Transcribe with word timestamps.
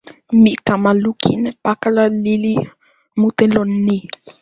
mi 0.43 0.51
kama 0.67 0.91
lukin 1.03 1.41
e 1.51 1.53
pakala 1.63 2.03
lili 2.23 2.53
mute 3.19 3.45
lon 3.55 3.69
ni. 3.85 3.97